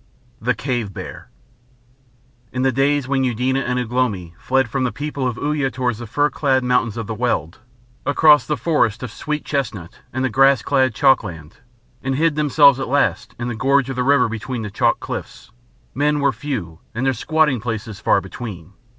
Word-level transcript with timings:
II 0.00 0.24
THE 0.46 0.54
CAVE 0.54 0.94
BEAR 0.94 1.28
In 2.52 2.62
the 2.62 2.72
days 2.72 3.06
when 3.06 3.22
Eudena 3.22 3.60
and 3.60 3.78
Ugh 3.78 3.92
lomi 3.92 4.34
fled 4.38 4.70
from 4.70 4.84
the 4.84 4.92
people 4.92 5.26
of 5.26 5.36
Uya 5.36 5.70
towards 5.70 5.98
the 5.98 6.06
fir 6.06 6.30
clad 6.30 6.64
mountains 6.64 6.96
of 6.96 7.06
the 7.06 7.12
Weald, 7.14 7.58
across 8.06 8.46
the 8.46 8.56
forests 8.56 9.02
of 9.02 9.12
sweet 9.12 9.44
chestnut 9.44 10.00
and 10.10 10.24
the 10.24 10.30
grass 10.30 10.62
clad 10.62 10.94
chalkland, 10.94 11.58
and 12.02 12.14
hid 12.14 12.34
themselves 12.34 12.80
at 12.80 12.88
last 12.88 13.34
in 13.38 13.48
the 13.48 13.54
gorge 13.54 13.90
of 13.90 13.96
the 13.96 14.02
river 14.02 14.30
between 14.30 14.62
the 14.62 14.70
chalk 14.70 15.00
cliffs, 15.00 15.50
men 15.94 16.20
were 16.20 16.32
few 16.32 16.78
and 16.94 17.04
their 17.04 17.12
squatting 17.12 17.60
places 17.60 18.00
far 18.00 18.22
between. 18.22 18.72